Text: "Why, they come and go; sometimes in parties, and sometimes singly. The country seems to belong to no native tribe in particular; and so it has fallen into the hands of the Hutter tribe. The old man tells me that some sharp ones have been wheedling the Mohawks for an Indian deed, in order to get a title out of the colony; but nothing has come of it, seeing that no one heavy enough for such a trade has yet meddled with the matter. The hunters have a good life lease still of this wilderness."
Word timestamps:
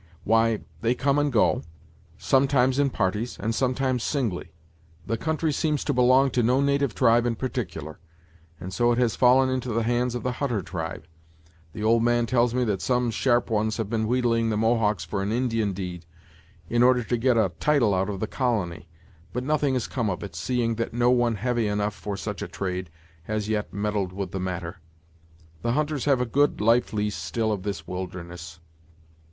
"Why, 0.23 0.61
they 0.81 0.95
come 0.95 1.19
and 1.19 1.31
go; 1.31 1.61
sometimes 2.17 2.79
in 2.79 2.89
parties, 2.89 3.37
and 3.39 3.53
sometimes 3.53 4.01
singly. 4.01 4.51
The 5.05 5.15
country 5.15 5.53
seems 5.53 5.83
to 5.83 5.93
belong 5.93 6.31
to 6.31 6.41
no 6.41 6.59
native 6.59 6.95
tribe 6.95 7.27
in 7.27 7.35
particular; 7.35 7.99
and 8.59 8.73
so 8.73 8.91
it 8.91 8.97
has 8.97 9.15
fallen 9.15 9.49
into 9.49 9.69
the 9.71 9.83
hands 9.83 10.15
of 10.15 10.23
the 10.23 10.31
Hutter 10.31 10.63
tribe. 10.63 11.05
The 11.73 11.83
old 11.83 12.01
man 12.01 12.25
tells 12.25 12.55
me 12.55 12.63
that 12.63 12.81
some 12.81 13.11
sharp 13.11 13.51
ones 13.51 13.77
have 13.77 13.91
been 13.91 14.07
wheedling 14.07 14.49
the 14.49 14.57
Mohawks 14.57 15.05
for 15.05 15.21
an 15.21 15.31
Indian 15.31 15.71
deed, 15.71 16.07
in 16.67 16.81
order 16.81 17.03
to 17.03 17.15
get 17.15 17.37
a 17.37 17.51
title 17.59 17.93
out 17.93 18.09
of 18.09 18.19
the 18.19 18.25
colony; 18.25 18.87
but 19.33 19.43
nothing 19.43 19.75
has 19.75 19.85
come 19.87 20.09
of 20.09 20.23
it, 20.23 20.35
seeing 20.35 20.73
that 20.77 20.95
no 20.95 21.11
one 21.11 21.35
heavy 21.35 21.67
enough 21.67 21.93
for 21.93 22.17
such 22.17 22.41
a 22.41 22.47
trade 22.47 22.89
has 23.25 23.47
yet 23.49 23.71
meddled 23.71 24.13
with 24.13 24.31
the 24.31 24.39
matter. 24.39 24.77
The 25.61 25.73
hunters 25.73 26.05
have 26.05 26.19
a 26.19 26.25
good 26.25 26.59
life 26.59 26.91
lease 26.91 27.15
still 27.15 27.51
of 27.51 27.61
this 27.61 27.85
wilderness." 27.85 28.59